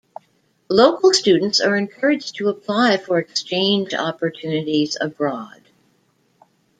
Local 0.67 1.13
students 1.13 1.61
are 1.61 1.75
encouraged 1.77 2.37
to 2.37 2.49
apply 2.49 2.97
for 2.97 3.19
exchange 3.19 3.93
opportunities 3.93 4.97
abroad. 4.99 5.61